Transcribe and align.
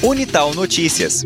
Unital 0.00 0.54
Notícias. 0.54 1.24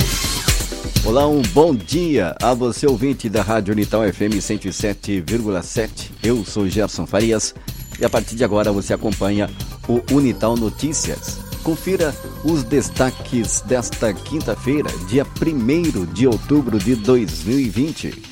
Olá, 1.05 1.29
um 1.29 1.43
bom 1.43 1.75
dia 1.75 2.35
a 2.43 2.55
você 2.55 2.87
ouvinte 2.87 3.29
da 3.29 3.43
Rádio 3.43 3.73
Unital 3.73 4.01
FM 4.11 4.41
107,7. 4.41 6.11
Eu 6.23 6.43
sou 6.43 6.67
Gerson 6.67 7.07
Farias 7.07 7.55
e 8.01 8.05
a 8.05 8.09
partir 8.09 8.35
de 8.35 8.43
agora 8.43 8.73
você 8.73 8.95
acompanha 8.95 9.51
o 9.87 10.01
Unital 10.11 10.57
Notícias. 10.57 11.37
Confira 11.63 12.15
os 12.43 12.65
destaques 12.65 13.61
desta 13.61 14.11
quinta-feira, 14.15 14.89
dia 15.07 15.27
1 15.27 16.07
de 16.07 16.27
outubro 16.27 16.79
de 16.79 16.95
2020. 16.95 18.23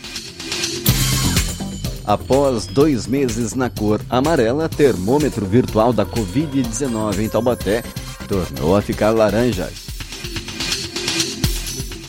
Após 2.06 2.66
dois 2.66 3.06
meses 3.06 3.52
na 3.52 3.68
cor 3.68 4.00
amarela, 4.08 4.70
termômetro 4.70 5.44
virtual 5.44 5.92
da 5.92 6.06
Covid-19 6.06 7.18
em 7.18 7.28
Taubaté 7.28 7.84
tornou 8.26 8.74
a 8.74 8.80
ficar 8.80 9.10
laranja. 9.10 9.68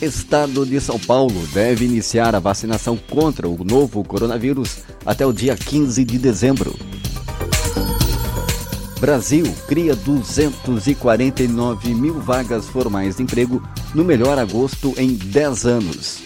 Estado 0.02 0.66
de 0.66 0.78
São 0.80 0.98
Paulo 0.98 1.46
deve 1.54 1.84
iniciar 1.84 2.34
a 2.34 2.40
vacinação 2.40 2.96
contra 2.96 3.48
o 3.48 3.62
novo 3.62 4.02
coronavírus 4.02 4.78
até 5.06 5.24
o 5.24 5.32
dia 5.32 5.56
15 5.56 6.04
de 6.04 6.18
dezembro. 6.18 6.76
Brasil 8.98 9.44
cria 9.68 9.94
249 9.94 11.94
mil 11.94 12.20
vagas 12.20 12.66
formais 12.66 13.14
de 13.16 13.22
emprego 13.22 13.62
no 13.94 14.04
melhor 14.04 14.40
agosto 14.40 14.92
em 14.96 15.14
10 15.14 15.66
anos. 15.66 16.18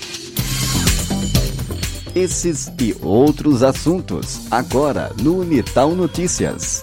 Esses 2.15 2.73
e 2.81 2.97
outros 3.03 3.63
assuntos 3.63 4.51
agora 4.51 5.13
no 5.21 5.41
Unital 5.41 5.95
Notícias. 5.95 6.83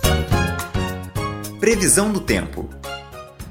Previsão 1.59 2.13
do 2.13 2.19
tempo. 2.19 2.69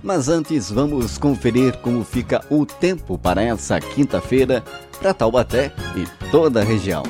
Mas 0.02 0.29
antes 0.29 0.69
vamos 0.69 1.16
conferir 1.16 1.77
como 1.79 2.05
fica 2.05 2.45
o 2.51 2.66
tempo 2.66 3.17
para 3.17 3.41
essa 3.41 3.81
quinta-feira 3.81 4.64
para 4.98 5.14
Taubaté 5.14 5.72
e 5.97 6.31
toda 6.31 6.61
a 6.61 6.64
região. 6.64 7.05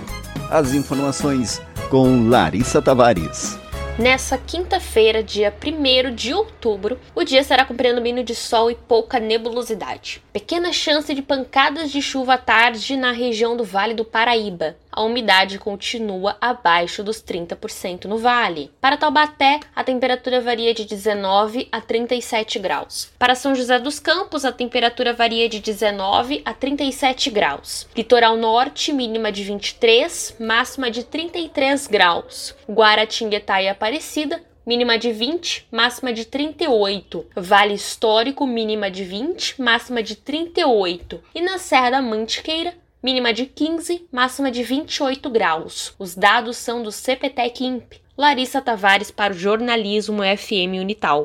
As 0.50 0.74
informações 0.74 1.62
com 1.88 2.28
Larissa 2.28 2.82
Tavares. 2.82 3.58
Nessa 3.98 4.38
quinta-feira, 4.38 5.22
dia 5.22 5.52
1 5.52 6.14
de 6.14 6.32
outubro, 6.32 6.98
o 7.14 7.24
dia 7.24 7.44
será 7.44 7.64
com 7.64 7.76
predomínio 7.76 8.24
de 8.24 8.34
sol 8.34 8.70
e 8.70 8.74
pouca 8.74 9.20
nebulosidade. 9.20 10.22
Pequena 10.32 10.72
chance 10.72 11.14
de 11.14 11.20
pancadas 11.20 11.90
de 11.90 12.00
chuva 12.00 12.34
à 12.34 12.38
tarde 12.38 12.96
na 12.96 13.12
região 13.12 13.54
do 13.54 13.64
Vale 13.64 13.92
do 13.92 14.04
Paraíba. 14.04 14.77
A 14.94 15.00
umidade 15.00 15.58
continua 15.58 16.36
abaixo 16.38 17.02
dos 17.02 17.22
30% 17.22 18.04
no 18.04 18.18
vale. 18.18 18.70
Para 18.78 18.98
Taubaté, 18.98 19.58
a 19.74 19.82
temperatura 19.82 20.38
varia 20.38 20.74
de 20.74 20.84
19 20.84 21.66
a 21.72 21.80
37 21.80 22.58
graus. 22.58 23.10
Para 23.18 23.34
São 23.34 23.54
José 23.54 23.78
dos 23.78 23.98
Campos, 23.98 24.44
a 24.44 24.52
temperatura 24.52 25.14
varia 25.14 25.48
de 25.48 25.60
19 25.60 26.42
a 26.44 26.52
37 26.52 27.30
graus. 27.30 27.88
Litoral 27.96 28.36
Norte, 28.36 28.92
mínima 28.92 29.32
de 29.32 29.42
23, 29.44 30.36
máxima 30.38 30.90
de 30.90 31.04
33 31.04 31.86
graus. 31.86 32.54
Guaratinguetá 32.68 33.62
e 33.62 33.70
Aparecida, 33.70 34.42
mínima 34.66 34.98
de 34.98 35.10
20, 35.12 35.68
máxima 35.70 36.12
de 36.12 36.24
38. 36.24 37.27
Vale 37.34 37.74
Histórico, 37.74 38.46
mínima 38.46 38.90
de 38.90 39.04
20, 39.04 39.60
máxima 39.60 40.02
de 40.02 40.16
38. 40.16 41.22
E 41.34 41.40
na 41.40 41.58
Serra 41.58 41.90
da 41.90 42.02
Mantiqueira, 42.02 42.74
mínima 43.03 43.33
de 43.33 43.47
15, 43.47 44.06
máxima 44.12 44.50
de 44.50 44.62
28 44.62 45.28
graus. 45.28 45.92
Os 45.98 46.14
dados 46.14 46.56
são 46.56 46.83
do 46.83 46.92
CPTEC 46.92 47.64
INP. 47.64 48.00
Larissa 48.17 48.61
Tavares 48.61 49.11
para 49.11 49.33
o 49.33 49.36
Jornalismo 49.36 50.22
FM 50.22 50.81
Unital. 50.81 51.25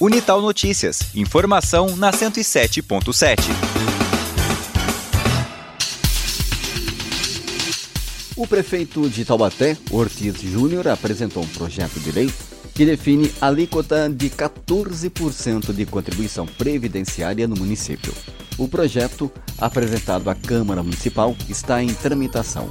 Unital 0.00 0.42
Notícias. 0.42 1.14
Informação 1.14 1.96
na 1.96 2.12
107.7. 2.12 3.36
O 8.36 8.46
prefeito 8.46 9.08
de 9.08 9.24
Taubaté, 9.24 9.78
Ortiz 9.90 10.38
Júnior, 10.42 10.86
apresentou 10.88 11.42
um 11.42 11.48
projeto 11.48 11.98
de 11.98 12.12
lei 12.12 12.30
que 12.74 12.84
define 12.84 13.32
alíquota 13.40 14.10
de 14.10 14.28
14% 14.28 15.72
de 15.72 15.86
contribuição 15.86 16.44
previdenciária 16.44 17.48
no 17.48 17.56
município. 17.56 18.12
O 18.58 18.66
projeto, 18.66 19.30
apresentado 19.58 20.30
à 20.30 20.34
Câmara 20.34 20.82
Municipal, 20.82 21.36
está 21.48 21.82
em 21.82 21.92
tramitação. 21.92 22.70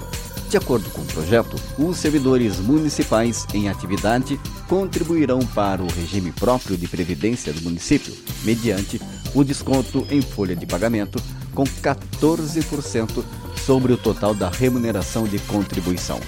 De 0.49 0.57
acordo 0.57 0.89
com 0.89 1.01
o 1.01 1.05
projeto, 1.05 1.55
os 1.77 1.97
servidores 1.97 2.59
municipais 2.59 3.45
em 3.53 3.69
atividade 3.69 4.39
contribuirão 4.67 5.39
para 5.39 5.83
o 5.83 5.87
regime 5.87 6.31
próprio 6.31 6.75
de 6.75 6.87
previdência 6.87 7.53
do 7.53 7.61
município, 7.61 8.15
mediante 8.43 8.99
o 9.33 9.43
desconto 9.43 10.07
em 10.09 10.21
folha 10.21 10.55
de 10.55 10.65
pagamento 10.65 11.21
com 11.53 11.63
14% 11.63 13.23
sobre 13.65 13.93
o 13.93 13.97
total 13.97 14.33
da 14.33 14.49
remuneração 14.49 15.25
de 15.25 15.37
contribuição. 15.39 16.19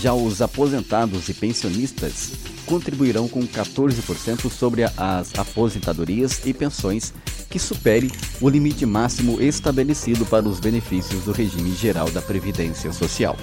Já 0.00 0.12
os 0.14 0.40
aposentados 0.40 1.28
e 1.28 1.34
pensionistas 1.34 2.32
contribuirão 2.66 3.28
com 3.28 3.42
14% 3.46 4.50
sobre 4.50 4.84
as 4.96 5.36
aposentadorias 5.36 6.40
e 6.44 6.52
pensões 6.52 7.12
que 7.48 7.58
supere 7.58 8.10
o 8.40 8.48
limite 8.48 8.84
máximo 8.84 9.40
estabelecido 9.40 10.24
para 10.26 10.48
os 10.48 10.60
benefícios 10.60 11.24
do 11.24 11.32
regime 11.32 11.74
geral 11.74 12.10
da 12.10 12.20
Previdência 12.20 12.92
Social. 12.92 13.36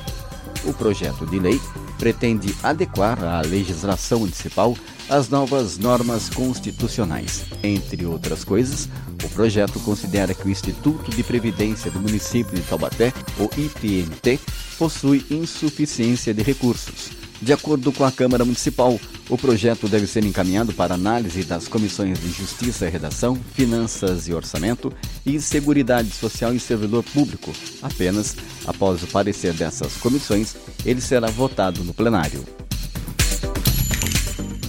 O 0.63 0.73
projeto 0.73 1.25
de 1.25 1.39
lei 1.39 1.59
pretende 1.97 2.55
adequar 2.63 3.23
a 3.23 3.41
legislação 3.41 4.19
municipal 4.19 4.75
às 5.09 5.29
novas 5.29 5.77
normas 5.77 6.29
constitucionais. 6.29 7.45
Entre 7.63 8.05
outras 8.05 8.43
coisas, 8.43 8.89
o 9.23 9.29
projeto 9.29 9.79
considera 9.79 10.33
que 10.33 10.47
o 10.47 10.51
Instituto 10.51 11.11
de 11.11 11.23
Previdência 11.23 11.91
do 11.91 11.99
município 11.99 12.55
de 12.55 12.61
Taubaté, 12.63 13.13
o 13.39 13.49
IPMT, 13.59 14.39
possui 14.77 15.25
insuficiência 15.29 16.33
de 16.33 16.43
recursos. 16.43 17.24
De 17.41 17.51
acordo 17.51 17.91
com 17.91 18.05
a 18.05 18.11
Câmara 18.11 18.45
Municipal, 18.45 18.99
o 19.29 19.37
projeto 19.37 19.87
deve 19.87 20.07
ser 20.07 20.23
encaminhado 20.23 20.73
para 20.73 20.93
análise 20.93 21.43
das 21.43 21.67
comissões 21.67 22.19
de 22.19 22.29
Justiça 22.29 22.85
e 22.85 22.89
Redação, 22.89 23.35
Finanças 23.53 24.27
e 24.27 24.33
Orçamento 24.33 24.91
e 25.25 25.39
Seguridade 25.39 26.09
Social 26.11 26.53
e 26.53 26.59
Servidor 26.59 27.03
Público. 27.03 27.51
Apenas 27.81 28.35
após 28.65 29.03
o 29.03 29.07
parecer 29.07 29.53
dessas 29.53 29.97
comissões, 29.97 30.55
ele 30.85 31.01
será 31.01 31.27
votado 31.27 31.83
no 31.83 31.93
plenário. 31.93 32.43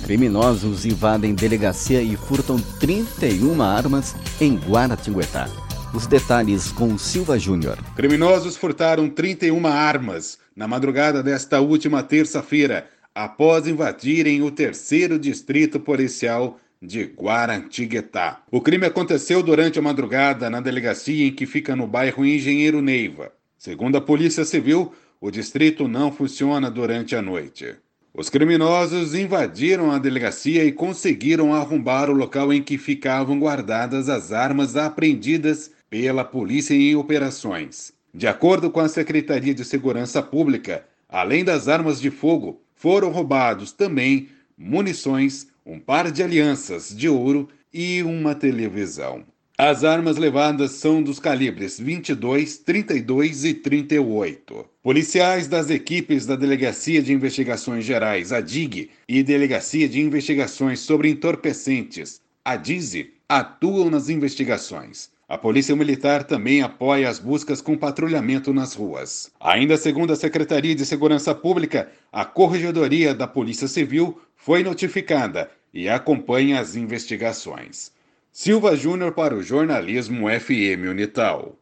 Criminosos 0.04 0.86
invadem 0.86 1.34
delegacia 1.34 2.00
e 2.00 2.16
furtam 2.16 2.58
31 2.80 3.60
armas 3.60 4.14
em 4.40 4.56
Guaratinguetá. 4.56 5.48
Os 5.92 6.06
detalhes 6.06 6.70
com 6.72 6.96
Silva 6.98 7.38
Júnior. 7.38 7.78
Criminosos 7.94 8.56
furtaram 8.56 9.08
31 9.08 9.66
armas 9.66 10.38
na 10.56 10.66
madrugada 10.66 11.22
desta 11.22 11.60
última 11.60 12.02
terça-feira, 12.02 12.88
após 13.14 13.66
invadirem 13.66 14.42
o 14.42 14.50
terceiro 14.50 15.18
distrito 15.18 15.78
policial 15.78 16.58
de 16.80 17.04
Guarantiguetá. 17.04 18.42
O 18.50 18.60
crime 18.60 18.86
aconteceu 18.86 19.42
durante 19.42 19.78
a 19.78 19.82
madrugada 19.82 20.50
na 20.50 20.60
delegacia 20.60 21.26
em 21.26 21.32
que 21.32 21.46
fica 21.46 21.76
no 21.76 21.86
bairro 21.86 22.24
Engenheiro 22.24 22.82
Neiva. 22.82 23.32
Segundo 23.58 23.96
a 23.96 24.00
Polícia 24.00 24.44
Civil, 24.44 24.92
o 25.20 25.30
distrito 25.30 25.88
não 25.88 26.12
funciona 26.12 26.70
durante 26.70 27.16
a 27.16 27.22
noite. 27.22 27.74
Os 28.12 28.30
criminosos 28.30 29.14
invadiram 29.14 29.90
a 29.90 29.98
delegacia 29.98 30.64
e 30.64 30.72
conseguiram 30.72 31.52
arrombar 31.52 32.08
o 32.08 32.14
local 32.14 32.52
em 32.52 32.62
que 32.62 32.78
ficavam 32.78 33.38
guardadas 33.38 34.08
as 34.08 34.32
armas 34.32 34.76
apreendidas 34.76 35.70
pela 35.90 36.24
polícia 36.24 36.74
em 36.74 36.96
operações. 36.96 37.95
De 38.16 38.26
acordo 38.26 38.70
com 38.70 38.80
a 38.80 38.88
Secretaria 38.88 39.52
de 39.52 39.62
Segurança 39.62 40.22
Pública, 40.22 40.86
além 41.06 41.44
das 41.44 41.68
armas 41.68 42.00
de 42.00 42.10
fogo, 42.10 42.62
foram 42.74 43.10
roubados 43.10 43.72
também 43.72 44.30
munições, 44.56 45.48
um 45.66 45.78
par 45.78 46.10
de 46.10 46.22
alianças 46.22 46.96
de 46.96 47.10
ouro 47.10 47.46
e 47.70 48.02
uma 48.02 48.34
televisão. 48.34 49.22
As 49.58 49.84
armas 49.84 50.16
levadas 50.16 50.70
são 50.70 51.02
dos 51.02 51.18
calibres 51.20 51.78
22, 51.78 52.56
32 52.56 53.44
e 53.44 53.52
38. 53.52 54.64
Policiais 54.82 55.46
das 55.46 55.68
equipes 55.68 56.24
da 56.24 56.36
Delegacia 56.36 57.02
de 57.02 57.12
Investigações 57.12 57.84
Gerais, 57.84 58.32
a 58.32 58.40
DIG, 58.40 58.88
e 59.06 59.22
Delegacia 59.22 59.86
de 59.86 60.00
Investigações 60.00 60.80
sobre 60.80 61.10
Entorpecentes, 61.10 62.22
a 62.42 62.56
DIZI, 62.56 63.12
atuam 63.28 63.90
nas 63.90 64.08
investigações. 64.08 65.14
A 65.28 65.36
Polícia 65.36 65.74
Militar 65.74 66.22
também 66.22 66.62
apoia 66.62 67.08
as 67.08 67.18
buscas 67.18 67.60
com 67.60 67.76
patrulhamento 67.76 68.52
nas 68.52 68.74
ruas. 68.74 69.28
Ainda 69.40 69.76
segundo 69.76 70.12
a 70.12 70.16
Secretaria 70.16 70.72
de 70.72 70.86
Segurança 70.86 71.34
Pública, 71.34 71.90
a 72.12 72.24
Corregedoria 72.24 73.12
da 73.12 73.26
Polícia 73.26 73.66
Civil 73.66 74.20
foi 74.36 74.62
notificada 74.62 75.50
e 75.74 75.88
acompanha 75.88 76.60
as 76.60 76.76
investigações. 76.76 77.90
Silva 78.30 78.76
Júnior 78.76 79.12
para 79.12 79.34
o 79.34 79.42
Jornalismo 79.42 80.28
FM 80.28 80.88
Unital. 80.88 81.56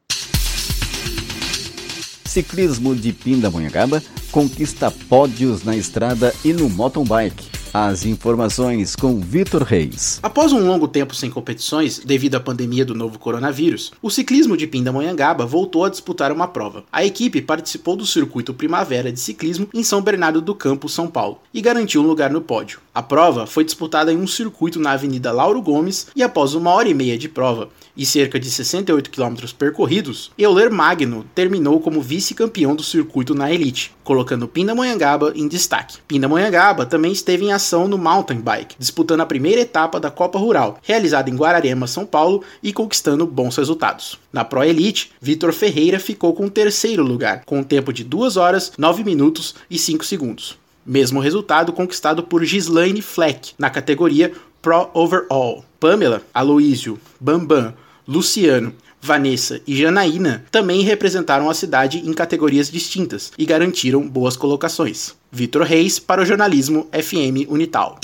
Ciclismo 2.26 2.94
de 2.94 3.14
Pindamonhangaba 3.14 4.02
conquista 4.30 4.90
pódios 4.90 5.64
na 5.64 5.74
estrada 5.74 6.34
e 6.44 6.52
no 6.52 6.68
mountain 6.68 7.04
bike. 7.04 7.53
As 7.76 8.06
informações 8.06 8.94
com 8.94 9.18
Vitor 9.18 9.64
Reis. 9.64 10.20
Após 10.22 10.52
um 10.52 10.64
longo 10.64 10.86
tempo 10.86 11.12
sem 11.12 11.28
competições, 11.28 11.98
devido 11.98 12.36
à 12.36 12.40
pandemia 12.40 12.84
do 12.84 12.94
novo 12.94 13.18
coronavírus, 13.18 13.90
o 14.00 14.08
ciclismo 14.10 14.56
de 14.56 14.64
Pindamonhangaba 14.64 15.44
voltou 15.44 15.84
a 15.84 15.88
disputar 15.88 16.30
uma 16.30 16.46
prova. 16.46 16.84
A 16.92 17.04
equipe 17.04 17.42
participou 17.42 17.96
do 17.96 18.06
circuito 18.06 18.54
Primavera 18.54 19.10
de 19.10 19.18
Ciclismo 19.18 19.68
em 19.74 19.82
São 19.82 20.00
Bernardo 20.00 20.40
do 20.40 20.54
Campo, 20.54 20.88
São 20.88 21.08
Paulo, 21.08 21.40
e 21.52 21.60
garantiu 21.60 22.00
um 22.00 22.06
lugar 22.06 22.30
no 22.30 22.40
pódio. 22.40 22.78
A 22.94 23.02
prova 23.02 23.44
foi 23.44 23.64
disputada 23.64 24.12
em 24.12 24.16
um 24.16 24.26
circuito 24.28 24.78
na 24.78 24.92
Avenida 24.92 25.32
Lauro 25.32 25.60
Gomes 25.60 26.06
e 26.14 26.22
após 26.22 26.54
uma 26.54 26.70
hora 26.70 26.88
e 26.88 26.94
meia 26.94 27.18
de 27.18 27.28
prova 27.28 27.70
e 27.96 28.04
cerca 28.04 28.38
de 28.38 28.50
68 28.50 29.10
quilômetros 29.10 29.52
percorridos, 29.52 30.30
Euler 30.38 30.70
Magno 30.70 31.24
terminou 31.34 31.80
como 31.80 32.00
vice-campeão 32.00 32.74
do 32.74 32.82
circuito 32.82 33.34
na 33.34 33.52
elite, 33.52 33.92
colocando 34.02 34.48
Pindamonhangaba 34.48 35.32
em 35.34 35.48
destaque. 35.48 35.98
Pindamonhangaba 36.06 36.86
também 36.86 37.12
esteve 37.12 37.44
em 37.44 37.52
ação 37.64 37.88
no 37.88 37.96
mountain 37.96 38.40
bike, 38.40 38.76
disputando 38.78 39.22
a 39.22 39.26
primeira 39.26 39.62
etapa 39.62 39.98
da 39.98 40.10
Copa 40.10 40.38
Rural, 40.38 40.78
realizada 40.82 41.30
em 41.30 41.34
Guararema, 41.34 41.86
São 41.86 42.04
Paulo, 42.04 42.44
e 42.62 42.72
conquistando 42.74 43.26
bons 43.26 43.56
resultados. 43.56 44.18
Na 44.30 44.44
Pro 44.44 44.62
Elite, 44.62 45.12
Vitor 45.20 45.52
Ferreira 45.52 45.98
ficou 45.98 46.34
com 46.34 46.44
o 46.44 46.50
terceiro 46.50 47.02
lugar, 47.02 47.42
com 47.46 47.60
um 47.60 47.64
tempo 47.64 47.90
de 47.92 48.04
2 48.04 48.36
horas, 48.36 48.72
9 48.76 49.02
minutos 49.02 49.54
e 49.70 49.78
5 49.78 50.04
segundos. 50.04 50.58
Mesmo 50.84 51.20
resultado 51.20 51.72
conquistado 51.72 52.22
por 52.22 52.44
Gislaine 52.44 53.00
Fleck 53.00 53.52
na 53.58 53.70
categoria 53.70 54.32
Pro 54.60 54.90
Overall. 54.92 55.64
Pamela, 55.80 56.22
Aloísio, 56.34 57.00
Bambam, 57.18 57.72
Luciano, 58.06 58.74
Vanessa 59.04 59.60
e 59.66 59.76
Janaína 59.76 60.46
também 60.50 60.80
representaram 60.80 61.50
a 61.50 61.54
cidade 61.54 61.98
em 61.98 62.12
categorias 62.14 62.70
distintas 62.70 63.32
e 63.36 63.44
garantiram 63.44 64.08
boas 64.08 64.34
colocações. 64.34 65.14
Vitor 65.30 65.62
Reis 65.62 65.98
para 65.98 66.22
o 66.22 66.24
jornalismo 66.24 66.88
FM 66.90 67.46
Unital. 67.50 67.98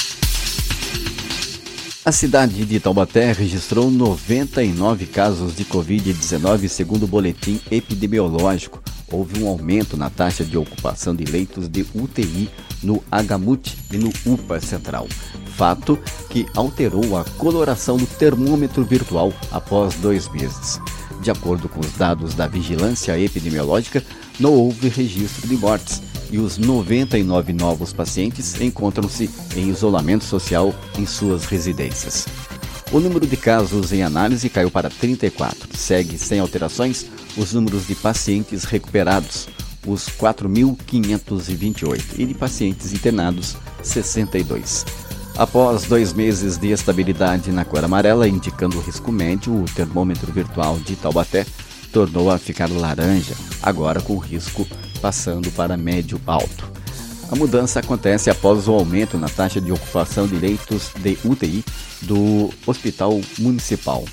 A 2.05 2.13
cidade 2.13 2.67
de 2.67 2.79
Taubaté 2.79 3.33
registrou 3.33 3.91
99 3.91 5.07
casos 5.07 5.57
de 5.57 5.65
Covid-19 5.65 6.69
segundo 6.69 7.05
o 7.05 7.09
boletim 7.09 7.59
epidemiológico. 7.71 8.83
Houve 9.11 9.43
um 9.43 9.49
aumento 9.49 9.97
na 9.97 10.09
taxa 10.09 10.45
de 10.45 10.57
ocupação 10.57 11.15
de 11.15 11.25
leitos 11.25 11.69
de 11.69 11.87
UTI 11.95 12.49
no 12.83 13.03
HMUT 13.11 13.77
e 13.93 13.97
no 13.97 14.13
UPA 14.27 14.61
Central 14.61 15.07
fato 15.61 15.99
que 16.31 16.47
alterou 16.55 17.19
a 17.19 17.25
coloração 17.37 17.99
do 17.99 18.07
termômetro 18.07 18.83
virtual 18.83 19.31
após 19.53 19.95
dois 19.97 20.27
meses. 20.31 20.81
De 21.21 21.31
acordo 21.31 21.69
com 21.69 21.81
os 21.81 21.93
dados 21.93 22.35
da 22.35 22.47
vigilância 22.47 23.19
epidemiológica, 23.21 24.03
não 24.39 24.55
houve 24.55 24.89
registro 24.89 25.47
de 25.47 25.59
mortes 25.59 26.01
e 26.31 26.39
os 26.39 26.57
99 26.57 27.53
novos 27.53 27.93
pacientes 27.93 28.59
encontram-se 28.59 29.29
em 29.55 29.69
isolamento 29.69 30.25
social 30.25 30.75
em 30.99 31.05
suas 31.05 31.45
residências. 31.45 32.27
O 32.93 32.99
número 32.99 33.25
de 33.25 33.37
casos 33.37 33.93
em 33.93 34.03
análise 34.03 34.49
caiu 34.49 34.69
para 34.69 34.91
34. 34.91 35.77
Segue 35.77 36.19
sem 36.19 36.41
alterações 36.41 37.07
os 37.37 37.53
números 37.53 37.87
de 37.87 37.95
pacientes 37.95 38.65
recuperados, 38.65 39.49
os 39.87 40.09
4.528, 40.09 42.19
e 42.19 42.27
de 42.27 42.35
pacientes 42.35 42.93
internados, 42.93 43.57
62. 43.85 44.85
Após 45.37 45.85
dois 45.85 46.13
meses 46.13 46.59
de 46.59 46.73
estabilidade 46.73 47.53
na 47.53 47.65
cor 47.65 47.85
amarela, 47.85 48.27
indicando 48.27 48.77
o 48.77 48.83
risco 48.83 49.13
médio, 49.13 49.55
o 49.55 49.65
termômetro 49.67 50.33
virtual 50.33 50.77
de 50.81 50.97
Taubaté 50.97 51.47
tornou 51.93 52.29
a 52.29 52.39
ficar 52.39 52.69
laranja, 52.69 53.37
agora 53.63 54.01
com 54.01 54.15
o 54.15 54.19
risco 54.19 54.67
passando 55.01 55.49
para 55.53 55.77
médio 55.77 56.21
alto. 56.27 56.80
A 57.31 57.37
mudança 57.37 57.79
acontece 57.79 58.29
após 58.29 58.67
o 58.67 58.73
aumento 58.73 59.17
na 59.17 59.29
taxa 59.29 59.61
de 59.61 59.71
ocupação 59.71 60.27
de 60.27 60.35
leitos 60.35 60.91
de 60.97 61.17
UTI 61.25 61.65
do 62.03 62.51
Hospital 62.67 63.21
Municipal, 63.39 64.05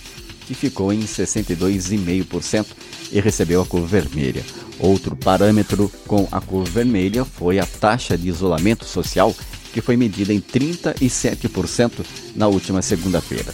que 0.46 0.54
ficou 0.54 0.94
em 0.94 1.00
62,5% 1.00 2.68
e 3.12 3.20
recebeu 3.20 3.64
a 3.64 3.66
cor 3.66 3.88
vermelha. 3.88 4.44
Outro 4.80 5.16
parâmetro 5.16 5.92
com 6.06 6.28
a 6.32 6.40
cor 6.40 6.64
vermelha 6.64 7.26
foi 7.26 7.58
a 7.58 7.66
taxa 7.66 8.16
de 8.16 8.30
isolamento 8.30 8.86
social 8.86 9.34
que 9.74 9.82
foi 9.82 9.98
medida 9.98 10.32
em 10.32 10.40
37% 10.40 12.06
na 12.36 12.48
última 12.48 12.84
segunda-feira. 12.84 13.52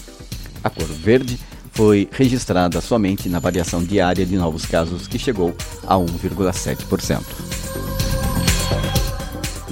A 0.62 0.70
cor 0.70 0.88
verde 0.88 1.40
foi 1.72 2.10
registrada 2.12 2.82
somente 2.82 3.30
na 3.30 3.40
variação 3.40 3.82
diária 3.82 4.26
de 4.26 4.36
novos 4.36 4.66
casos, 4.66 5.08
que 5.08 5.18
chegou 5.18 5.56
a 5.88 5.96
1,7%. 5.96 7.53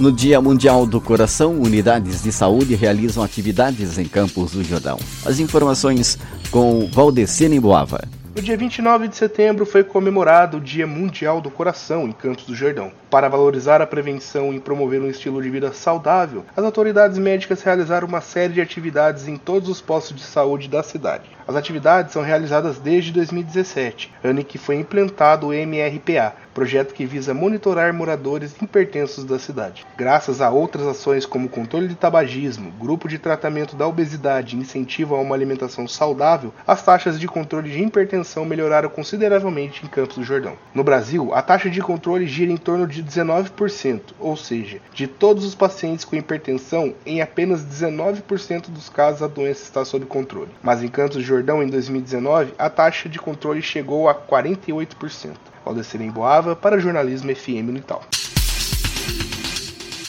No 0.02 0.10
Dia 0.10 0.40
Mundial 0.40 0.84
do 0.84 1.00
Coração, 1.00 1.60
unidades 1.60 2.24
de 2.24 2.32
saúde 2.32 2.74
realizam 2.74 3.22
atividades 3.22 3.98
em 3.98 4.04
Campos 4.04 4.50
do 4.50 4.64
Jordão. 4.64 4.98
As 5.24 5.38
informações 5.38 6.18
com 6.50 6.88
Valdecina 6.92 7.54
Boava. 7.60 8.00
No 8.34 8.40
dia 8.40 8.56
29 8.56 9.08
de 9.08 9.16
setembro 9.16 9.66
foi 9.66 9.84
comemorado 9.84 10.56
o 10.56 10.60
Dia 10.60 10.86
Mundial 10.86 11.38
do 11.38 11.50
Coração 11.50 12.08
em 12.08 12.12
Campos 12.12 12.46
do 12.46 12.54
Jordão. 12.54 12.90
Para 13.10 13.28
valorizar 13.28 13.82
a 13.82 13.86
prevenção 13.86 14.54
e 14.54 14.58
promover 14.58 15.02
um 15.02 15.10
estilo 15.10 15.42
de 15.42 15.50
vida 15.50 15.70
saudável, 15.70 16.42
as 16.56 16.64
autoridades 16.64 17.18
médicas 17.18 17.62
realizaram 17.62 18.08
uma 18.08 18.22
série 18.22 18.54
de 18.54 18.60
atividades 18.62 19.28
em 19.28 19.36
todos 19.36 19.68
os 19.68 19.82
postos 19.82 20.16
de 20.16 20.22
saúde 20.22 20.66
da 20.66 20.82
cidade. 20.82 21.24
As 21.46 21.56
atividades 21.56 22.12
são 22.12 22.22
realizadas 22.22 22.78
desde 22.78 23.12
2017, 23.12 24.10
ano 24.24 24.40
em 24.40 24.44
que 24.44 24.56
foi 24.56 24.76
implantado 24.76 25.48
o 25.48 25.52
MRPA, 25.52 26.32
projeto 26.54 26.94
que 26.94 27.04
visa 27.04 27.34
monitorar 27.34 27.92
moradores 27.92 28.54
hipertensos 28.62 29.24
da 29.24 29.38
cidade. 29.38 29.84
Graças 29.96 30.40
a 30.40 30.50
outras 30.50 30.86
ações 30.86 31.26
como 31.26 31.48
controle 31.48 31.88
de 31.88 31.94
tabagismo, 31.96 32.70
grupo 32.78 33.08
de 33.08 33.18
tratamento 33.18 33.74
da 33.74 33.86
obesidade 33.86 34.56
e 34.56 34.60
incentivo 34.60 35.14
a 35.14 35.20
uma 35.20 35.34
alimentação 35.34 35.88
saudável, 35.88 36.54
as 36.66 36.82
taxas 36.82 37.18
de 37.18 37.26
controle 37.26 37.70
de 37.70 37.82
hipertensão 37.82 38.21
melhoraram 38.44 38.88
consideravelmente 38.88 39.84
em 39.84 39.88
Campos 39.88 40.16
do 40.16 40.24
Jordão. 40.24 40.56
No 40.74 40.84
Brasil, 40.84 41.32
a 41.34 41.42
taxa 41.42 41.68
de 41.68 41.80
controle 41.80 42.26
gira 42.26 42.52
em 42.52 42.56
torno 42.56 42.86
de 42.86 43.02
19%, 43.02 44.00
ou 44.18 44.36
seja, 44.36 44.78
de 44.92 45.06
todos 45.06 45.44
os 45.44 45.54
pacientes 45.54 46.04
com 46.04 46.16
hipertensão, 46.16 46.94
em 47.04 47.20
apenas 47.20 47.64
19% 47.64 48.70
dos 48.70 48.88
casos 48.88 49.22
a 49.22 49.26
doença 49.26 49.62
está 49.62 49.84
sob 49.84 50.06
controle. 50.06 50.50
Mas 50.62 50.82
em 50.82 50.88
Campos 50.88 51.16
do 51.16 51.22
Jordão, 51.22 51.62
em 51.62 51.68
2019, 51.68 52.54
a 52.58 52.70
taxa 52.70 53.08
de 53.08 53.18
controle 53.18 53.62
chegou 53.62 54.08
a 54.08 54.14
48%. 54.14 55.30
Valdecir 55.64 56.00
Boava 56.10 56.56
para 56.56 56.78
Jornalismo 56.78 57.34
FM 57.34 57.68
Unital. 57.68 58.02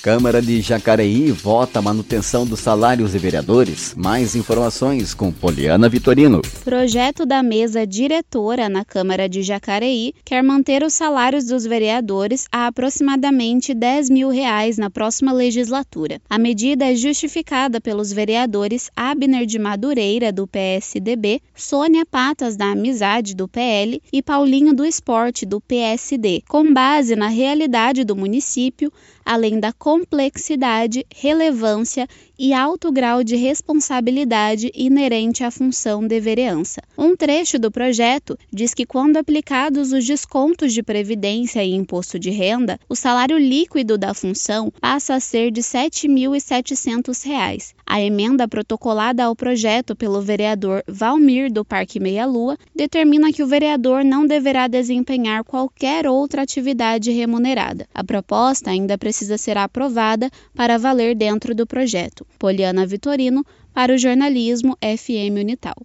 Câmara 0.04 0.42
de 0.42 0.60
Jacareí 0.60 1.32
vota 1.32 1.82
manutenção 1.82 2.46
dos 2.46 2.60
salários 2.60 3.14
de 3.14 3.18
vereadores. 3.18 3.96
Mais 3.96 4.36
informações 4.36 5.14
com 5.14 5.32
Poliana 5.32 5.88
Vitorino. 5.88 6.42
Projeto 6.66 7.26
da 7.26 7.42
mesa 7.42 7.88
diretora 7.88 8.68
na 8.68 8.84
Câmara 8.84 9.30
de 9.30 9.42
Jacareí 9.42 10.14
quer 10.26 10.44
manter 10.44 10.84
os 10.84 10.94
salários 10.94 11.46
dos 11.46 11.66
vereadores 11.66 12.48
a 12.52 12.68
aproximadamente 12.68 13.74
10 13.74 14.10
mil 14.10 14.28
reais 14.28 14.78
na 14.78 14.90
próxima 14.90 15.32
legislatura. 15.32 16.20
A 16.30 16.38
medida 16.38 16.92
é 16.92 16.96
justificada 16.96 17.80
pelos 17.80 18.12
vereadores 18.12 18.92
Abner 18.98 19.46
de 19.46 19.58
Madureira, 19.58 20.34
do 20.34 20.46
PSDB, 20.46 21.40
Sônia 21.56 22.06
Patas, 22.06 22.58
da 22.58 22.72
Amizade, 22.72 23.34
do 23.34 23.48
PL 23.48 24.02
e 24.12 24.22
Paulinho 24.22 24.74
do 24.74 24.84
Esporte, 24.84 25.46
do 25.46 25.62
PSD, 25.62 26.44
com 26.50 26.74
base 26.74 27.16
na 27.16 27.30
realidade 27.30 28.04
do 28.04 28.18
município, 28.18 28.92
além 29.26 29.62
da 29.62 29.72
complexidade, 29.94 31.06
relevância 31.16 32.08
e 32.38 32.52
alto 32.52 32.92
grau 32.92 33.24
de 33.24 33.36
responsabilidade 33.36 34.72
inerente 34.74 35.44
à 35.44 35.52
função 35.52 36.06
de 36.06 36.20
vereança. 36.20 36.82
Um 36.98 37.16
trecho 37.16 37.60
do 37.60 37.70
projeto 37.70 38.36
diz 38.52 38.74
que, 38.74 38.88
quando 38.88 39.18
aplicados 39.18 39.92
os 39.92 40.04
descontos 40.04 40.74
de 40.74 40.82
previdência 40.82 41.64
e 41.64 41.76
imposto 41.76 42.18
de 42.18 42.32
renda, 42.32 42.80
o 42.90 42.96
salário 42.96 43.38
líquido 43.38 44.00
da 44.00 44.16
função 44.16 44.74
passa 44.82 45.14
a 45.14 45.20
ser 45.20 45.52
de 45.52 45.62
R$ 45.62 45.68
7.700. 45.68 47.76
A 47.86 48.02
emenda 48.02 48.48
protocolada 48.48 49.26
ao 49.26 49.36
projeto 49.36 49.96
pelo 49.96 50.22
vereador 50.22 50.84
Valmir 50.88 51.52
do 51.52 51.64
Parque 51.64 52.00
Meia 52.00 52.26
Lua 52.26 52.58
determina 52.76 53.32
que 53.32 53.44
o 53.44 53.48
vereador 53.48 54.04
não 54.04 54.26
deverá 54.26 54.68
desempenhar 54.68 55.44
qualquer 55.44 56.08
outra 56.08 56.42
atividade 56.42 57.12
remunerada. 57.12 57.88
A 57.94 58.04
proposta 58.04 58.72
ainda 58.72 58.98
precisa 58.98 59.38
ser 59.38 59.56
aprovada 59.84 60.30
para 60.56 60.78
valer 60.78 61.16
dentro 61.16 61.54
do 61.54 61.68
projeto. 61.68 62.26
Poliana 62.40 62.86
Vitorino, 62.86 63.46
para 63.74 63.94
o 63.94 63.98
jornalismo 63.98 64.78
FM 64.82 65.42
Unital. 65.42 65.76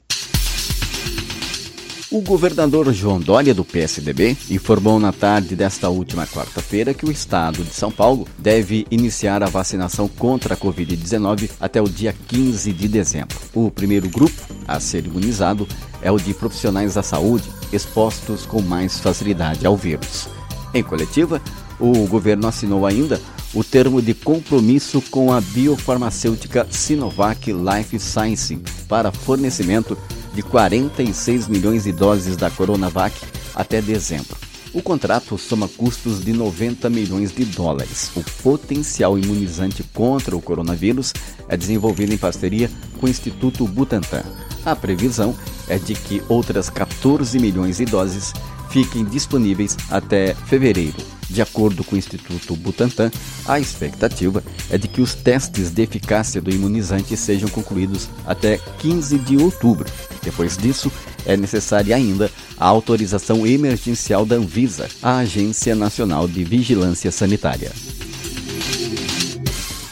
O 2.10 2.22
governador 2.22 2.90
João 2.94 3.20
Dória, 3.20 3.52
do 3.52 3.64
PSDB, 3.64 4.34
informou 4.48 4.98
na 4.98 5.12
tarde 5.12 5.54
desta 5.54 5.90
última 5.90 6.26
quarta-feira 6.26 6.94
que 6.94 7.04
o 7.04 7.10
estado 7.10 7.62
de 7.62 7.74
São 7.74 7.90
Paulo 7.90 8.26
deve 8.38 8.86
iniciar 8.90 9.42
a 9.42 9.46
vacinação 9.46 10.08
contra 10.08 10.54
a 10.54 10.56
Covid-19 10.56 11.50
até 11.60 11.82
o 11.82 11.88
dia 11.88 12.14
15 12.28 12.72
de 12.72 12.88
dezembro. 12.88 13.36
O 13.52 13.70
primeiro 13.70 14.08
grupo 14.08 14.40
a 14.66 14.80
ser 14.80 15.04
imunizado 15.04 15.68
é 16.00 16.10
o 16.10 16.16
de 16.16 16.32
profissionais 16.32 16.94
da 16.94 17.02
saúde 17.02 17.50
expostos 17.70 18.46
com 18.46 18.62
mais 18.62 18.98
facilidade 18.98 19.66
ao 19.66 19.76
vírus. 19.76 20.28
Em 20.72 20.82
coletiva, 20.82 21.42
o 21.78 22.06
governo 22.06 22.46
assinou 22.46 22.86
ainda 22.86 23.20
o 23.54 23.64
termo 23.64 24.02
de 24.02 24.14
compromisso 24.14 25.00
com 25.10 25.32
a 25.32 25.40
biofarmacêutica 25.40 26.66
Sinovac 26.70 27.52
Life 27.52 27.98
Sciences 27.98 28.58
para 28.88 29.12
fornecimento 29.12 29.96
de 30.34 30.42
46 30.42 31.48
milhões 31.48 31.84
de 31.84 31.92
doses 31.92 32.36
da 32.36 32.50
Coronavac 32.50 33.14
até 33.54 33.80
dezembro. 33.80 34.36
O 34.72 34.82
contrato 34.82 35.38
soma 35.38 35.66
custos 35.66 36.22
de 36.22 36.32
90 36.32 36.90
milhões 36.90 37.32
de 37.32 37.44
dólares. 37.44 38.10
O 38.14 38.22
potencial 38.42 39.18
imunizante 39.18 39.82
contra 39.94 40.36
o 40.36 40.42
coronavírus 40.42 41.14
é 41.48 41.56
desenvolvido 41.56 42.12
em 42.12 42.18
parceria 42.18 42.70
com 43.00 43.06
o 43.06 43.08
Instituto 43.08 43.66
Butantan. 43.66 44.22
A 44.64 44.76
previsão 44.76 45.34
é 45.68 45.78
de 45.78 45.94
que 45.94 46.22
outras 46.28 46.68
14 46.68 47.38
milhões 47.38 47.78
de 47.78 47.86
doses 47.86 48.34
fiquem 48.68 49.04
disponíveis 49.04 49.76
até 49.90 50.34
fevereiro. 50.34 51.17
De 51.28 51.42
acordo 51.42 51.84
com 51.84 51.94
o 51.94 51.98
Instituto 51.98 52.56
Butantan, 52.56 53.10
a 53.46 53.60
expectativa 53.60 54.42
é 54.70 54.78
de 54.78 54.88
que 54.88 55.02
os 55.02 55.14
testes 55.14 55.70
de 55.70 55.82
eficácia 55.82 56.40
do 56.40 56.50
imunizante 56.50 57.16
sejam 57.16 57.48
concluídos 57.48 58.08
até 58.26 58.58
15 58.78 59.18
de 59.18 59.36
outubro. 59.36 59.86
Depois 60.22 60.56
disso, 60.56 60.90
é 61.26 61.36
necessária 61.36 61.94
ainda 61.94 62.30
a 62.56 62.66
autorização 62.66 63.46
emergencial 63.46 64.24
da 64.24 64.36
Anvisa, 64.36 64.88
a 65.02 65.18
Agência 65.18 65.74
Nacional 65.74 66.26
de 66.26 66.42
Vigilância 66.44 67.12
Sanitária. 67.12 67.72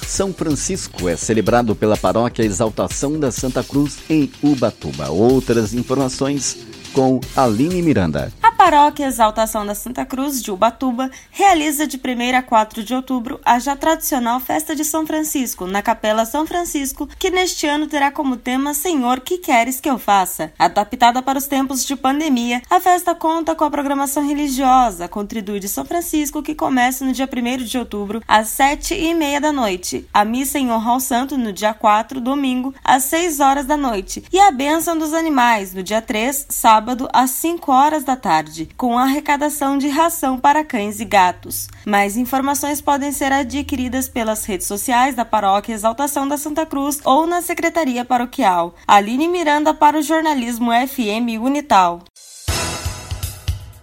São 0.07 0.33
Francisco 0.33 1.09
é 1.11 1.17
celebrado 1.17 1.75
pela 1.75 1.97
paróquia 1.97 2.43
Exaltação 2.43 3.21
da 3.21 3.31
Santa 3.31 3.63
Cruz 3.63 3.99
em 4.09 4.31
Ubatuba. 4.43 5.11
Outras 5.11 5.75
informações 5.75 6.57
com 6.95 7.21
Aline 7.37 7.83
Miranda 7.83 8.33
paróquia 8.67 9.07
Exaltação 9.07 9.65
da 9.65 9.77
Santa 9.77 10.05
Cruz 10.05 10.43
de 10.43 10.51
Ubatuba 10.51 11.09
realiza 11.31 11.87
de 11.87 11.97
1 11.97 12.37
a 12.37 12.43
4 12.43 12.83
de 12.83 12.95
outubro 12.97 13.41
a 13.45 13.61
já 13.61 13.77
tradicional 13.77 14.41
Festa 14.41 14.75
de 14.75 14.85
São 14.85 15.07
Francisco, 15.07 15.69
na 15.69 15.83
Capela 15.83 16.25
São 16.25 16.45
Francisco, 16.45 17.09
que 17.17 17.31
neste 17.31 17.65
ano 17.69 17.87
terá 17.87 18.11
como 18.11 18.37
tema 18.37 18.75
Senhor, 18.75 19.21
que 19.21 19.39
queres 19.39 19.79
que 19.79 19.89
eu 19.89 20.01
faça? 20.01 20.53
Adaptada 20.59 21.23
para 21.23 21.39
os 21.39 21.47
tempos 21.47 21.85
de 21.85 21.95
pandemia, 21.95 22.61
a 22.69 22.81
festa 22.81 23.15
conta 23.15 23.55
com 23.55 23.63
a 23.63 23.71
programação 23.71 24.27
religiosa 24.27 25.07
Contribui 25.07 25.61
de 25.61 25.69
São 25.69 25.85
Francisco, 25.85 26.43
que 26.43 26.53
começa 26.53 27.05
no 27.05 27.13
dia 27.13 27.29
1 27.33 27.63
de 27.63 27.79
outubro, 27.79 28.21
às 28.27 28.49
7 28.49 28.95
e 28.95 29.15
meia 29.15 29.41
da 29.41 29.53
noite, 29.53 30.09
a 30.13 30.25
missa 30.25 30.59
em 30.59 30.73
honra 30.73 30.91
ao 30.91 30.99
santo 30.99 31.39
no 31.39 31.53
dia 31.53 31.73
4, 31.73 32.21
domingo, 32.21 32.75
às 32.83 33.05
6 33.05 33.39
horas 33.39 33.65
da 33.65 33.77
noite, 33.77 34.25
e 34.33 34.41
a 34.41 34.51
bênção 34.51 34.99
dos 34.99 35.15
animais 35.15 35.73
no 35.73 35.85
dia 35.85 36.03
3, 36.03 36.47
sábado, 36.49 37.09
às 37.13 37.31
5 37.31 37.71
horas 37.71 38.03
da 38.03 38.17
tarde 38.17 38.56
tarde, 38.57 38.69
com 38.77 38.99
arrecadação 38.99 39.77
de 39.77 39.89
ração 39.89 40.39
para 40.39 40.65
cães 40.65 41.01
e 41.01 41.05
gatos. 41.05 41.69
Mais 41.85 42.17
informações 42.17 42.81
podem 42.81 43.13
ser 43.13 43.33
adquiridas 43.33 44.09
pelas 44.09 44.45
redes 44.45 44.67
sociais 44.67 45.15
da 45.15 45.25
Paróquia 45.25 45.75
Exaltação 45.75 46.27
da 46.27 46.39
Santa 46.39 46.65
Cruz 46.65 47.01
ou 47.05 47.27
na 47.27 47.43
Secretaria 47.43 48.05
Paroquial. 48.05 48.75
Aline 48.87 49.29
Miranda 49.29 49.75
para 49.75 49.99
o 49.99 50.03
jornalismo 50.03 50.71
FM 50.71 51.41
Unital. 51.41 52.03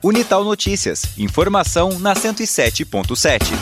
Unital 0.02 0.44
Notícias. 0.44 1.04
Informação 1.18 2.00
na 2.00 2.14
107.7. 2.14 3.54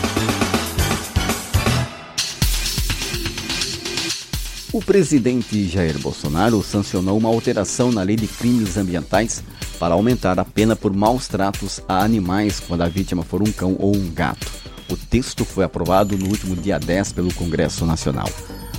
O 4.73 4.81
presidente 4.81 5.67
Jair 5.67 5.99
Bolsonaro 5.99 6.63
sancionou 6.63 7.17
uma 7.17 7.27
alteração 7.27 7.91
na 7.91 8.01
lei 8.01 8.15
de 8.15 8.25
crimes 8.25 8.77
ambientais 8.77 9.43
para 9.81 9.95
aumentar 9.95 10.39
a 10.39 10.45
pena 10.45 10.75
por 10.75 10.93
maus 10.93 11.27
tratos 11.27 11.81
a 11.87 12.03
animais 12.03 12.59
quando 12.59 12.83
a 12.83 12.87
vítima 12.87 13.23
for 13.23 13.41
um 13.41 13.51
cão 13.51 13.75
ou 13.79 13.95
um 13.95 14.11
gato. 14.11 14.45
O 14.87 14.95
texto 14.95 15.43
foi 15.43 15.63
aprovado 15.63 16.15
no 16.15 16.27
último 16.27 16.55
dia 16.55 16.77
10 16.77 17.13
pelo 17.13 17.33
Congresso 17.33 17.83
Nacional. 17.83 18.29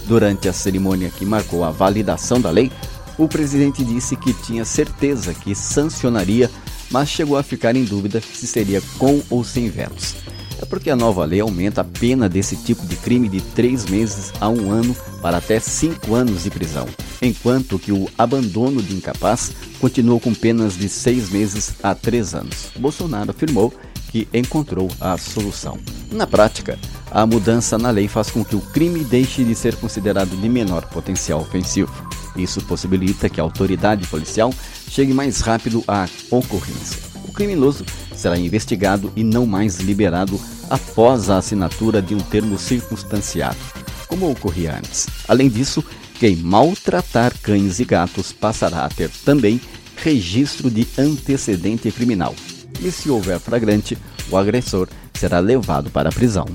Durante 0.06 0.48
a 0.48 0.52
cerimônia 0.52 1.10
que 1.10 1.26
marcou 1.26 1.64
a 1.64 1.72
validação 1.72 2.40
da 2.40 2.50
lei, 2.50 2.70
o 3.18 3.26
presidente 3.26 3.82
disse 3.82 4.14
que 4.14 4.32
tinha 4.32 4.64
certeza 4.64 5.34
que 5.34 5.56
sancionaria, 5.56 6.48
mas 6.88 7.08
chegou 7.08 7.36
a 7.36 7.42
ficar 7.42 7.74
em 7.74 7.82
dúvida 7.82 8.20
se 8.20 8.46
seria 8.46 8.80
com 8.96 9.20
ou 9.28 9.42
sem 9.42 9.68
vetos 9.68 10.14
é 10.62 10.64
porque 10.64 10.88
a 10.88 10.96
nova 10.96 11.24
lei 11.24 11.40
aumenta 11.40 11.80
a 11.80 11.84
pena 11.84 12.28
desse 12.28 12.56
tipo 12.56 12.86
de 12.86 12.94
crime 12.94 13.28
de 13.28 13.40
três 13.40 13.84
meses 13.86 14.32
a 14.40 14.48
um 14.48 14.70
ano 14.70 14.96
para 15.20 15.38
até 15.38 15.58
cinco 15.58 16.14
anos 16.14 16.44
de 16.44 16.50
prisão, 16.50 16.86
enquanto 17.22 17.78
que 17.78 17.92
o 17.92 18.08
abandono 18.18 18.82
de 18.82 18.94
incapaz 18.94 19.52
continua 19.80 20.18
com 20.18 20.34
penas 20.34 20.76
de 20.76 20.88
seis 20.88 21.30
meses 21.30 21.74
a 21.82 21.94
três 21.94 22.34
anos. 22.34 22.70
Bolsonaro 22.76 23.30
afirmou 23.30 23.72
que 24.10 24.28
encontrou 24.34 24.90
a 25.00 25.16
solução. 25.16 25.78
Na 26.10 26.26
prática, 26.26 26.78
a 27.10 27.24
mudança 27.24 27.78
na 27.78 27.90
lei 27.90 28.08
faz 28.08 28.30
com 28.30 28.44
que 28.44 28.56
o 28.56 28.60
crime 28.60 29.04
deixe 29.04 29.42
de 29.44 29.54
ser 29.54 29.76
considerado 29.76 30.36
de 30.38 30.48
menor 30.48 30.84
potencial 30.86 31.40
ofensivo. 31.40 31.90
Isso 32.36 32.60
possibilita 32.62 33.28
que 33.30 33.40
a 33.40 33.44
autoridade 33.44 34.06
policial 34.08 34.52
chegue 34.88 35.14
mais 35.14 35.40
rápido 35.40 35.82
à 35.88 36.06
ocorrência. 36.30 37.00
O 37.26 37.32
criminoso 37.32 37.86
será 38.14 38.36
investigado 38.36 39.10
e 39.16 39.24
não 39.24 39.46
mais 39.46 39.78
liberado 39.78 40.38
após 40.68 41.30
a 41.30 41.38
assinatura 41.38 42.02
de 42.02 42.14
um 42.14 42.20
termo 42.20 42.58
circunstanciado, 42.58 43.56
como 44.06 44.30
ocorria 44.30 44.76
antes. 44.76 45.06
Além 45.28 45.48
disso, 45.48 45.82
quem 46.22 46.36
maltratar 46.36 47.36
cães 47.42 47.80
e 47.80 47.84
gatos 47.84 48.30
passará 48.30 48.84
a 48.84 48.88
ter 48.88 49.10
também 49.24 49.60
registro 49.96 50.70
de 50.70 50.86
antecedente 50.96 51.90
criminal. 51.90 52.32
E 52.80 52.92
se 52.92 53.10
houver 53.10 53.40
flagrante, 53.40 53.98
o 54.30 54.36
agressor 54.36 54.88
será 55.12 55.40
levado 55.40 55.90
para 55.90 56.10
a 56.10 56.12
prisão. 56.12 56.46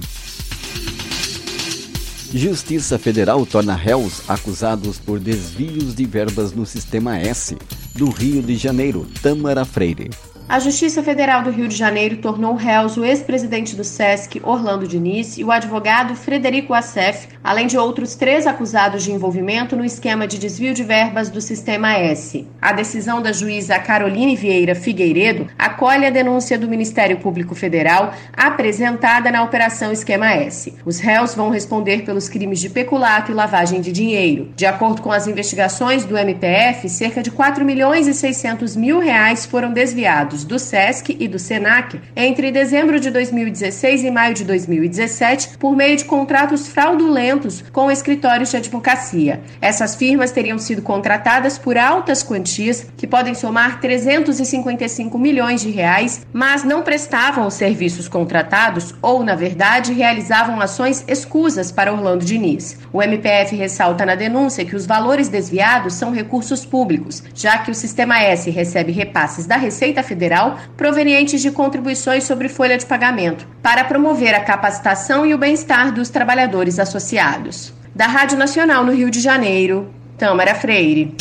Justiça 2.33 2.97
Federal 2.97 3.45
torna 3.45 3.75
réus 3.75 4.21
acusados 4.29 4.99
por 4.99 5.19
desvios 5.19 5.93
de 5.93 6.05
verbas 6.05 6.53
no 6.53 6.65
Sistema 6.65 7.17
S 7.17 7.57
do 7.93 8.09
Rio 8.09 8.41
de 8.41 8.55
Janeiro, 8.55 9.05
Tâmara 9.21 9.65
Freire. 9.65 10.09
A 10.49 10.59
Justiça 10.59 11.03
Federal 11.03 11.43
do 11.43 11.51
Rio 11.51 11.67
de 11.67 11.75
Janeiro 11.75 12.15
tornou 12.17 12.55
réus 12.55 12.95
o 12.95 13.03
ex-presidente 13.03 13.75
do 13.75 13.83
SESC, 13.83 14.39
Orlando 14.41 14.87
Diniz, 14.87 15.37
e 15.37 15.43
o 15.43 15.51
advogado 15.51 16.15
Frederico 16.15 16.73
Assef, 16.73 17.27
além 17.43 17.67
de 17.67 17.77
outros 17.77 18.15
três 18.15 18.47
acusados 18.47 19.03
de 19.03 19.11
envolvimento 19.11 19.75
no 19.75 19.83
esquema 19.83 20.25
de 20.25 20.39
desvio 20.39 20.73
de 20.73 20.85
verbas 20.85 21.29
do 21.29 21.41
Sistema 21.41 21.95
S. 21.95 22.47
A 22.61 22.71
decisão 22.71 23.21
da 23.21 23.33
juíza 23.33 23.77
Caroline 23.77 24.37
Vieira 24.37 24.73
Figueiredo 24.73 25.49
acolhe 25.59 26.05
a 26.05 26.09
denúncia 26.09 26.57
do 26.57 26.69
Ministério 26.69 27.17
Público 27.17 27.53
Federal 27.53 28.13
apresentada 28.31 29.29
na 29.29 29.43
Operação 29.43 29.91
Esquema 29.91 30.31
S. 30.31 30.73
Os 30.85 30.97
réus 30.97 31.35
vão 31.35 31.49
responder 31.49 32.03
pelos 32.03 32.29
crimes 32.29 32.61
de 32.61 32.69
peculato 32.69 33.33
e 33.33 33.35
lavagem 33.35 33.81
de 33.81 33.91
dinheiro. 33.91 34.49
De 34.55 34.65
acordo 34.65 35.01
com 35.01 35.11
as 35.11 35.27
investigações 35.27 36.05
do 36.05 36.17
MPF, 36.17 36.87
cerca 36.87 37.21
de 37.21 37.31
4 37.31 37.65
milhões 37.65 38.07
e 38.07 38.13
600 38.13 38.77
mil 38.77 38.99
reais 38.99 39.45
foram 39.45 39.73
desviados 39.73 40.36
dados 40.37 40.43
do 40.43 40.59
SESC 40.59 41.17
e 41.19 41.27
do 41.27 41.39
SENAC 41.39 41.99
entre 42.15 42.51
dezembro 42.51 42.99
de 42.99 43.09
2016 43.09 44.03
e 44.03 44.11
maio 44.11 44.33
de 44.33 44.43
2017 44.43 45.57
por 45.57 45.75
meio 45.75 45.97
de 45.97 46.05
contratos 46.05 46.67
fraudulentos 46.67 47.63
com 47.71 47.89
escritórios 47.89 48.51
de 48.51 48.57
advocacia. 48.57 49.41
Essas 49.61 49.95
firmas 49.95 50.31
teriam 50.31 50.59
sido 50.59 50.81
contratadas 50.81 51.57
por 51.57 51.77
altas 51.77 52.21
quantias 52.21 52.87
que 52.97 53.07
podem 53.07 53.33
somar 53.33 53.79
355 53.79 55.17
milhões 55.17 55.61
de 55.61 55.71
reais, 55.71 56.25
mas 56.31 56.63
não 56.63 56.83
prestavam 56.83 57.47
os 57.47 57.53
serviços 57.53 58.07
contratados 58.07 58.93
ou, 59.01 59.23
na 59.23 59.35
verdade, 59.35 59.93
realizavam 59.93 60.61
ações 60.61 61.03
escusas 61.07 61.71
para 61.71 61.93
Orlando 61.93 62.25
Diniz. 62.25 62.77
O 62.91 63.01
MPF 63.01 63.55
ressalta 63.55 64.05
na 64.05 64.15
denúncia 64.15 64.65
que 64.65 64.75
os 64.75 64.85
valores 64.85 65.29
desviados 65.29 65.93
são 65.93 66.11
recursos 66.11 66.65
públicos, 66.65 67.23
já 67.33 67.57
que 67.59 67.71
o 67.71 67.75
Sistema 67.75 68.19
S 68.19 68.49
recebe 68.49 68.91
repasses 68.91 69.45
da 69.45 69.55
Receita 69.55 70.03
Federal 70.03 70.26
Federal 70.27 70.59
provenientes 70.75 71.41
de 71.41 71.51
contribuições 71.51 72.25
sobre 72.25 72.49
folha 72.49 72.77
de 72.77 72.85
pagamento, 72.85 73.47
para 73.63 73.85
promover 73.85 74.35
a 74.35 74.41
capacitação 74.41 75.25
e 75.25 75.33
o 75.33 75.37
bem-estar 75.37 75.93
dos 75.93 76.09
trabalhadores 76.09 76.79
associados. 76.79 77.71
Da 77.95 78.07
Rádio 78.07 78.37
Nacional 78.37 78.83
no 78.83 78.91
Rio 78.91 79.09
de 79.09 79.21
Janeiro, 79.21 79.89
Tâmara 80.17 80.53
Freire. 80.53 81.15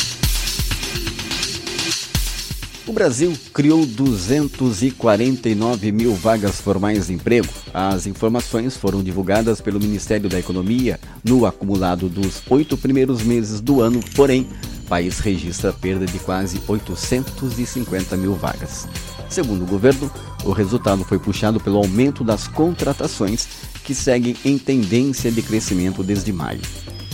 O 2.85 2.91
Brasil 2.91 3.33
criou 3.53 3.85
249 3.85 5.91
mil 5.91 6.13
vagas 6.13 6.59
formais 6.59 7.07
de 7.07 7.13
emprego. 7.13 7.47
As 7.73 8.07
informações 8.07 8.75
foram 8.75 9.01
divulgadas 9.01 9.61
pelo 9.61 9.79
Ministério 9.79 10.29
da 10.29 10.39
Economia 10.39 10.99
no 11.23 11.45
acumulado 11.45 12.09
dos 12.09 12.41
oito 12.49 12.77
primeiros 12.77 13.23
meses 13.23 13.61
do 13.61 13.81
ano, 13.81 14.01
porém, 14.15 14.47
país 14.87 15.19
registra 15.19 15.73
perda 15.73 16.05
de 16.05 16.17
quase 16.19 16.61
850 16.67 18.17
mil 18.17 18.33
vagas. 18.35 18.87
Segundo 19.29 19.63
o 19.63 19.67
governo, 19.67 20.09
o 20.43 20.51
resultado 20.51 21.03
foi 21.03 21.19
puxado 21.19 21.59
pelo 21.59 21.77
aumento 21.77 22.23
das 22.23 22.47
contratações, 22.47 23.47
que 23.83 23.93
seguem 23.93 24.35
em 24.43 24.57
tendência 24.57 25.31
de 25.31 25.41
crescimento 25.41 26.03
desde 26.03 26.31
maio. 26.31 26.61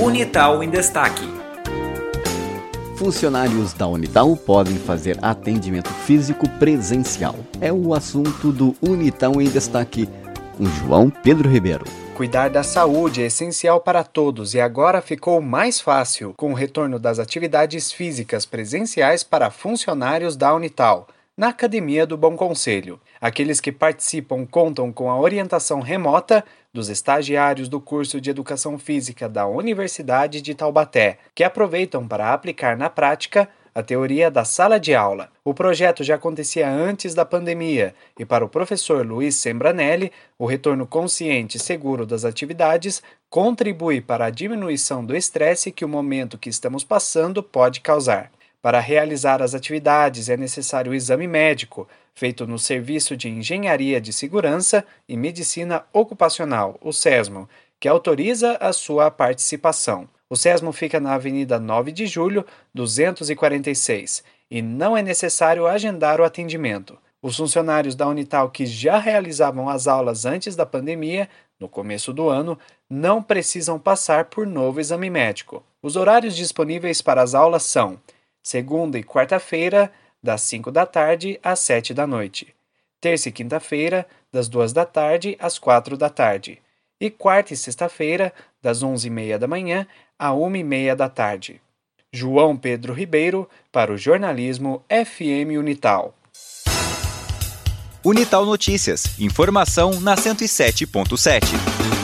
Unital 0.00 0.62
em 0.62 0.70
destaque. 0.70 1.28
Funcionários 2.96 3.72
da 3.72 3.86
Unital 3.86 4.36
podem 4.36 4.76
fazer 4.76 5.18
atendimento 5.22 5.90
físico 5.90 6.48
presencial. 6.58 7.36
É 7.60 7.72
o 7.72 7.94
assunto 7.94 8.52
do 8.52 8.74
Unital 8.80 9.40
em 9.40 9.48
destaque 9.48 10.08
com 10.56 10.66
João 10.66 11.10
Pedro 11.10 11.48
Ribeiro. 11.48 11.84
Cuidar 12.14 12.50
da 12.50 12.62
saúde 12.62 13.22
é 13.22 13.26
essencial 13.26 13.80
para 13.80 14.04
todos 14.04 14.52
e 14.52 14.60
agora 14.60 15.00
ficou 15.00 15.40
mais 15.40 15.80
fácil 15.80 16.34
com 16.36 16.52
o 16.52 16.54
retorno 16.54 16.98
das 16.98 17.18
atividades 17.18 17.90
físicas 17.90 18.44
presenciais 18.44 19.24
para 19.24 19.50
funcionários 19.50 20.36
da 20.36 20.54
Unital, 20.54 21.08
na 21.34 21.48
Academia 21.48 22.06
do 22.06 22.18
Bom 22.18 22.36
Conselho. 22.36 23.00
Aqueles 23.18 23.62
que 23.62 23.72
participam 23.72 24.44
contam 24.44 24.92
com 24.92 25.10
a 25.10 25.18
orientação 25.18 25.80
remota 25.80 26.44
dos 26.72 26.90
estagiários 26.90 27.66
do 27.66 27.80
curso 27.80 28.20
de 28.20 28.28
Educação 28.28 28.78
Física 28.78 29.26
da 29.26 29.46
Universidade 29.46 30.42
de 30.42 30.54
Taubaté, 30.54 31.18
que 31.34 31.42
aproveitam 31.42 32.06
para 32.06 32.34
aplicar 32.34 32.76
na 32.76 32.90
prática 32.90 33.48
a 33.74 33.82
teoria 33.82 34.30
da 34.30 34.44
sala 34.44 34.78
de 34.78 34.94
aula. 34.94 35.30
O 35.44 35.54
projeto 35.54 36.04
já 36.04 36.16
acontecia 36.16 36.68
antes 36.68 37.14
da 37.14 37.24
pandemia 37.24 37.94
e, 38.18 38.24
para 38.24 38.44
o 38.44 38.48
professor 38.48 39.06
Luiz 39.06 39.36
Sembranelli, 39.36 40.12
o 40.38 40.46
retorno 40.46 40.86
consciente 40.86 41.56
e 41.56 41.60
seguro 41.60 42.04
das 42.04 42.24
atividades 42.24 43.02
contribui 43.30 44.00
para 44.00 44.26
a 44.26 44.30
diminuição 44.30 45.04
do 45.04 45.16
estresse 45.16 45.72
que 45.72 45.84
o 45.84 45.88
momento 45.88 46.38
que 46.38 46.50
estamos 46.50 46.84
passando 46.84 47.42
pode 47.42 47.80
causar. 47.80 48.30
Para 48.60 48.78
realizar 48.78 49.42
as 49.42 49.54
atividades 49.54 50.28
é 50.28 50.36
necessário 50.36 50.92
o 50.92 50.94
exame 50.94 51.26
médico, 51.26 51.88
feito 52.14 52.46
no 52.46 52.58
Serviço 52.58 53.16
de 53.16 53.28
Engenharia 53.28 54.00
de 54.00 54.12
Segurança 54.12 54.84
e 55.08 55.16
Medicina 55.16 55.84
Ocupacional, 55.92 56.78
o 56.80 56.92
SESMO, 56.92 57.48
que 57.80 57.88
autoriza 57.88 58.56
a 58.60 58.72
sua 58.72 59.10
participação. 59.10 60.08
O 60.32 60.36
SESMO 60.36 60.72
fica 60.72 60.98
na 60.98 61.12
Avenida 61.12 61.60
9 61.60 61.92
de 61.92 62.06
Julho, 62.06 62.46
246, 62.72 64.24
e 64.50 64.62
não 64.62 64.96
é 64.96 65.02
necessário 65.02 65.66
agendar 65.66 66.22
o 66.22 66.24
atendimento. 66.24 66.96
Os 67.20 67.36
funcionários 67.36 67.94
da 67.94 68.08
Unital 68.08 68.48
que 68.48 68.64
já 68.64 68.96
realizavam 68.96 69.68
as 69.68 69.86
aulas 69.86 70.24
antes 70.24 70.56
da 70.56 70.64
pandemia, 70.64 71.28
no 71.60 71.68
começo 71.68 72.14
do 72.14 72.30
ano, 72.30 72.58
não 72.88 73.22
precisam 73.22 73.78
passar 73.78 74.24
por 74.24 74.46
novo 74.46 74.80
exame 74.80 75.10
médico. 75.10 75.62
Os 75.82 75.96
horários 75.96 76.34
disponíveis 76.34 77.02
para 77.02 77.20
as 77.20 77.34
aulas 77.34 77.64
são 77.64 78.00
segunda 78.42 78.98
e 78.98 79.04
quarta-feira, 79.04 79.92
das 80.22 80.40
5 80.40 80.70
da 80.70 80.86
tarde 80.86 81.38
às 81.42 81.58
7 81.58 81.92
da 81.92 82.06
noite. 82.06 82.54
Terça 83.02 83.28
e 83.28 83.32
quinta-feira, 83.32 84.06
das 84.32 84.48
2 84.48 84.72
da 84.72 84.86
tarde 84.86 85.36
às 85.38 85.58
4 85.58 85.94
da 85.94 86.08
tarde. 86.08 86.58
E 87.02 87.10
quarta 87.10 87.52
e 87.52 87.56
sexta-feira, 87.56 88.32
das 88.62 88.80
11h30 88.80 89.36
da 89.36 89.48
manhã 89.48 89.88
à 90.16 90.32
uma 90.32 90.56
e 90.56 90.62
meia 90.62 90.94
da 90.94 91.08
tarde. 91.08 91.60
João 92.12 92.56
Pedro 92.56 92.92
Ribeiro, 92.92 93.50
para 93.72 93.92
o 93.92 93.98
jornalismo 93.98 94.84
FM 94.88 95.58
Unital. 95.58 96.14
Unital 98.04 98.46
Notícias. 98.46 99.18
Informação 99.18 100.00
na 100.00 100.14
107.7. 100.14 102.01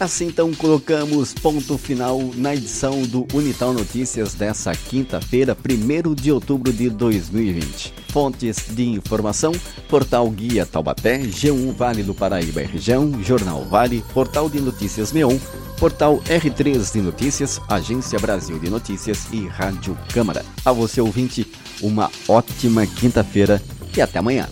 Assim 0.00 0.28
então 0.28 0.54
colocamos 0.54 1.34
ponto 1.34 1.76
final 1.76 2.20
na 2.36 2.54
edição 2.54 3.02
do 3.02 3.26
Unital 3.34 3.72
Notícias 3.72 4.32
dessa 4.32 4.72
quinta-feira, 4.72 5.56
1 5.56 6.14
de 6.14 6.30
outubro 6.30 6.72
de 6.72 6.88
2020. 6.88 7.92
Fontes 8.12 8.66
de 8.70 8.90
informação: 8.90 9.50
Portal 9.88 10.30
Guia 10.30 10.64
Taubaté, 10.64 11.18
G1 11.18 11.72
Vale 11.72 12.04
do 12.04 12.14
Paraíba 12.14 12.62
e 12.62 12.66
Região, 12.66 13.12
Jornal 13.24 13.64
Vale, 13.64 14.04
Portal 14.14 14.48
de 14.48 14.60
Notícias 14.60 15.12
Meon, 15.12 15.36
Portal 15.80 16.22
R3 16.28 16.92
de 16.92 17.00
Notícias, 17.00 17.60
Agência 17.68 18.20
Brasil 18.20 18.56
de 18.60 18.70
Notícias 18.70 19.26
e 19.32 19.48
Rádio 19.48 19.98
Câmara. 20.14 20.44
A 20.64 20.70
você 20.70 21.00
ouvinte, 21.00 21.44
uma 21.82 22.08
ótima 22.28 22.86
quinta-feira 22.86 23.60
e 23.96 24.00
até 24.00 24.20
amanhã. 24.20 24.48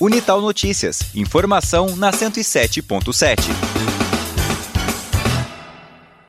Unital 0.00 0.40
Notícias. 0.40 1.00
Informação 1.14 1.96
na 1.96 2.10
107.7. 2.10 3.93